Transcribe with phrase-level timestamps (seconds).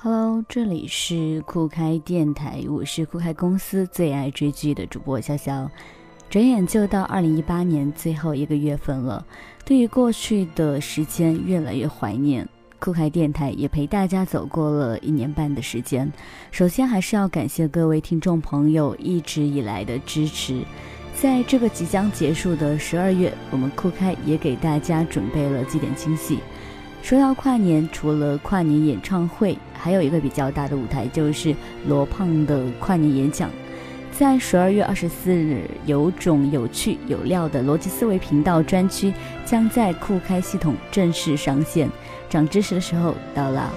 [0.00, 5.68] Hello，这里是酷开电台，我是酷开公司最爱追剧的主播潇潇。
[6.30, 9.26] 转眼就到二零一八年最后一个月份了，
[9.64, 12.48] 对于过去的时间越来越怀念。
[12.78, 16.08] 酷开电台也陪大家走过了一年半的时间。
[16.52, 20.62] 首先还是要感谢各位听众朋友一直以来的支持。
[21.12, 26.38] 在这个即将结束的十二月，我们酷开也给大家准备了几点惊喜。
[27.02, 31.54] 说到跨年，除了跨年演唱会，还有一个比较大的舞台，就是
[31.86, 33.50] 罗胖的跨年演讲。
[34.12, 39.14] 在十二月二十四日，有种有趣有料的逻辑思维频道专区
[39.46, 41.88] 将在酷开系统正式上线，
[42.28, 43.72] 长知识的时候到了。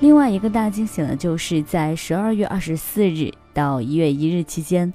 [0.00, 4.92] 另外一个大惊喜呢，就是在十二月二十四日到一月一日期间。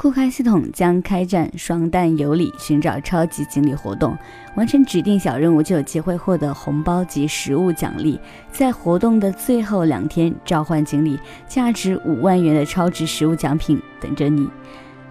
[0.00, 4.16] 酷开系统将开展双弹有礼寻找超级锦鲤活动，
[4.54, 8.16] 完成指定小任务就有机会获得红包及实物奖励。
[8.52, 14.48] 在活动的最后两天召唤锦鲤，价值五万元的超值实物奖品等着你。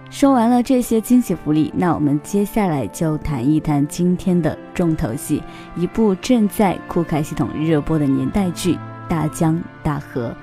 [0.08, 5.42] 说完了这些惊喜福利，那我们接下来就谈一谈今天的重头戏——
[5.76, 8.72] 一部正在酷开系统热播的年代剧
[9.06, 10.28] 《大江大河》。《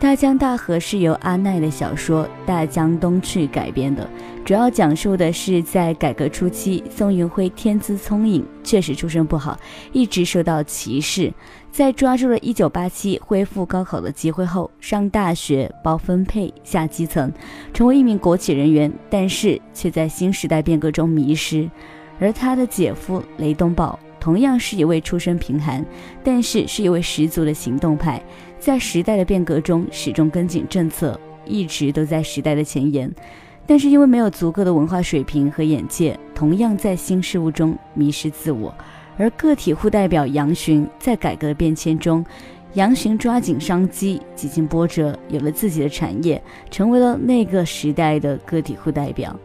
[0.00, 4.08] 大江大河》是由阿奈的小说《大江东去》改编的，
[4.44, 9.58] 主要讲述的是在改革初期，宋运辉天资聪颖，确实出身不好，
[9.92, 11.32] 一直受到歧视。
[11.72, 17.32] 在抓住了1987恢复高考的机会后，上大学包分配下基层，
[17.74, 21.68] 成为一名国企人员，但是却在新时代变革中迷失。
[22.20, 23.98] 而他的姐夫雷东宝。
[24.20, 25.84] 同样是一位出身贫寒，
[26.22, 28.22] 但是是一位十足的行动派，
[28.58, 33.10] 在时代的变革中始终跟紧政策，一直都在时代的前沿。
[33.66, 38.74] 但是因为没有足够的文化水平和眼界，同样在新事物中迷失自我。
[39.18, 42.24] 而个体户代表杨巡在改革的变迁中，
[42.74, 49.38] 杨巡抓紧商机，几经波折，有了自己的产业，成为了那个时代的个体户代表。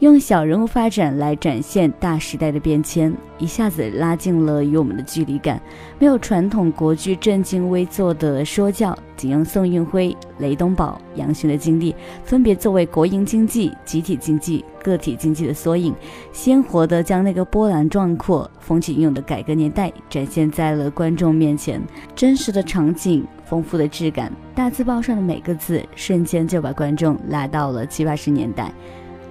[0.00, 5.60] 用小人物发展来展现大时代的变迁，一下子拉近了与我们的距离感。
[5.98, 11.94] 没有传统国剧正襟危坐的说教，仅用宋运辉、雷东宝、杨巡的经历，
[12.24, 15.94] 分别作为国营经济、集体经济、个体经济的缩影，
[16.32, 21.78] 鲜活地将那个波澜壮阔、风起云涌的改革年代展现在了观众面前。
[22.16, 28.72] 真实的场景，丰富的质感，大字报上的每个字，瞬间就把观众拉到了七八十年代。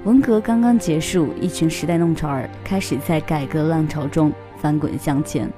[0.05, 5.51] 文革刚刚结束，一群时代弄潮儿开始在改革浪潮中翻滚向前。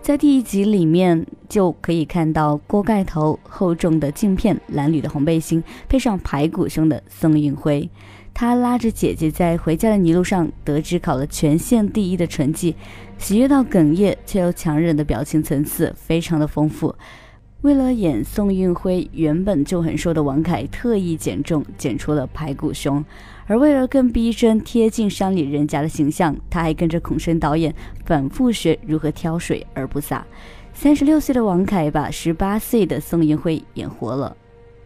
[0.00, 7.90] 在第一集里面就可以看到锅盖头、厚重的镜片、蓝缕的红背心，配上排骨胸的宋运辉。
[8.32, 12.76] 他拉着姐姐在回家的泥路上，得知考了全县第一的成绩，
[13.18, 16.94] 喜悦到哽咽，却又强忍的表情层次非常的丰富。
[17.62, 23.04] 为了演宋运辉，原本就很瘦的王凯特意减重，减出了排骨胸。
[23.48, 27.74] 而为了更逼真贴近山里人家的形象，他还跟着孔笙导演
[28.04, 30.24] 反复学如何挑水而不洒。
[30.72, 34.36] 三十六岁的王凯把十八岁的宋运辉演活了。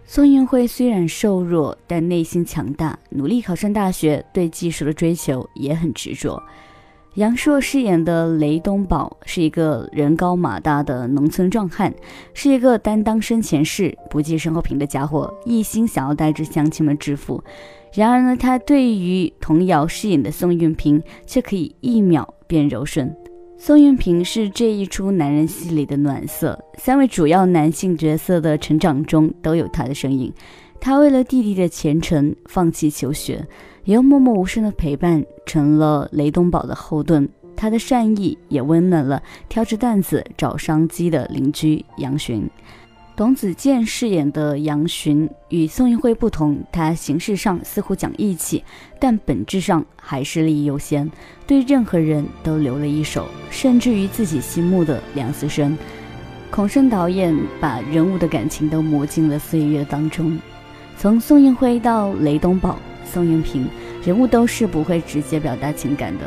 [0.07, 6.43] 宋运辉虽然瘦弱，但内心强大，努力考上大学，对技术的追求也很执着。
[7.17, 11.93] 杨烁饰演的雷东宝是一个人高马大的农村壮汉，
[12.33, 17.45] 是一个担当身前事、不计身后平的家伙，一心想要带着乡亲们致富。
[17.93, 23.15] 然而呢，他对于童瑶饰演的宋运平却可以一秒变柔顺。
[23.59, 30.33] 宋运平是这一出男人戏里的暖色，三位主要男性角色的成长中都有他的身影。
[30.85, 33.47] 他为了弟弟的前程放弃求学，
[33.85, 37.29] 也用默默无声的陪伴成了雷东宝的后盾。
[37.55, 42.51] 他的善意也温暖了挑着担子找商机的邻居杨巡。
[43.15, 48.65] 董子健饰演的杨巡与宋运辉不同，他形式上似乎讲义气，
[48.99, 51.09] 但本质上还是利益优先，
[51.47, 55.79] 对任何人都留了一手，甚至于自己心目的梁思生。
[56.51, 60.37] 孔笙导演把人物的感情都磨进了岁月当中，
[61.03, 63.67] 从宋运辉到雷东宝、宋运平，
[64.05, 66.25] 人物都是不会直接表达情感的，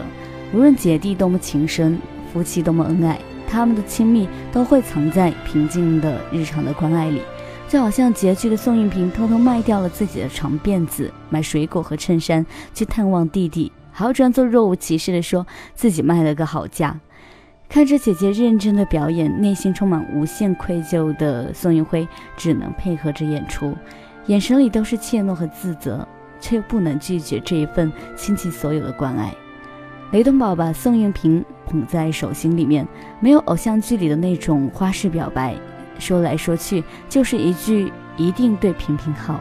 [0.53, 1.97] 无论姐弟多么情深，
[2.33, 3.17] 夫妻多么恩爱。
[3.47, 7.21] 他们的亲密都会藏在平静的日常的关爱里，
[7.69, 16.99] 就好像拮据的宋运平偷偷卖掉了自己的长辫子，买水果和衬衫去探望弟弟，还要装作若无其事的说自己卖了个好价。
[17.69, 22.05] 看着姐姐认真的表演，内心充满无限愧疚的宋运辉
[22.35, 23.73] 只能配合着演出，
[24.27, 26.07] 眼神里都是怯懦和自责，
[26.39, 29.33] 却又不能拒绝这一份倾其所有的关爱。
[30.11, 32.87] 雷东宝把宋运平捧在手心里面，
[33.19, 35.55] 没有偶像剧里的那种花式表白，
[35.99, 39.39] 说来说去就是一句“一定对平平好”，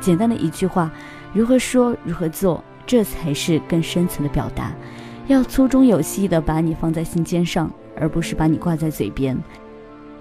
[0.00, 0.90] 简单的一句话，
[1.32, 4.72] 如何说如何做，这才是更深层的表达。
[5.28, 9.38] 要粗中有细的把你放在心尖上，而不是把你挂在嘴边。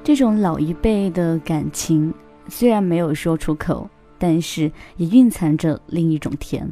[0.04, 2.14] 这种老一辈的感情
[2.48, 3.90] 虽然没有说出口，
[4.20, 6.70] 但是也蕴藏着另一种甜。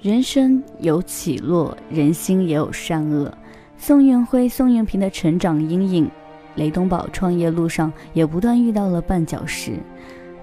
[0.00, 3.32] 人生有起落，人心也有善恶。
[3.78, 6.10] 宋运辉、宋运平的成长阴影，
[6.54, 9.80] 雷东宝创业路上也不断遇到了绊脚石。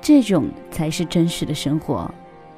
[0.02, 2.12] 这种才是真实的生活。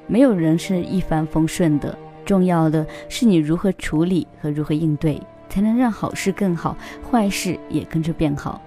[0.08, 1.96] 没有人是一帆风顺的，
[2.26, 6.76] 重要的是你如何处理和如何应对，才能让好事更好，
[7.12, 8.60] 坏事也跟着变好。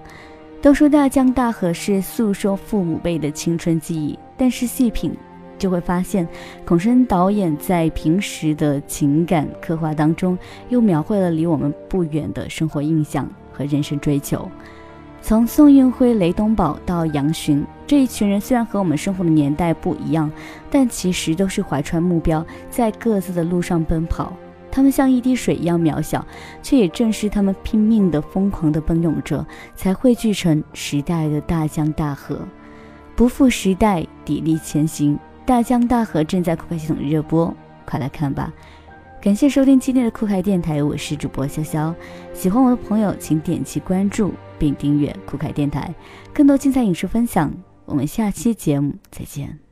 [0.60, 5.14] 都说大江大河是诉说父母辈的青春记忆，但是细品
[5.58, 6.26] 就会发现，
[6.64, 10.38] 孔笙导演在平时的情感刻画当中，
[10.68, 14.48] 又描绘了离我们不远的生活印象和人生追求。
[15.20, 20.30] 从宋运辉、雷东宝到杨巡这一群人，虽然和我们生活的年代不一样，
[20.70, 24.32] 但其实都是怀揣目标，在各自的路上奔跑。
[24.70, 26.24] 他们像一滴水一样渺小，
[26.62, 29.44] 却也正是他们拼命的、疯狂的奔涌着，
[29.74, 32.38] 才汇聚成时代的大江大河。
[33.18, 35.18] 不负时代，砥砺前行。
[35.44, 37.52] 大江大河正在酷开系统热播，
[37.84, 38.54] 快来看吧！
[39.20, 41.92] 感谢收听今天的酷开电台，我是主播潇潇。
[42.32, 45.92] 喜欢我的朋友，请点击关注并订阅酷开电台，
[46.32, 47.52] 更多精彩影视分享。
[47.86, 49.67] 我们下期节目再见。